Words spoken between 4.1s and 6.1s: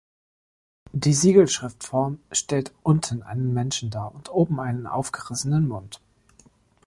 und oben einen aufgerissenen Mund.